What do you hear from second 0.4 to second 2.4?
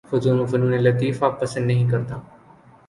فنون لطیفہ پسند نہیں کرتا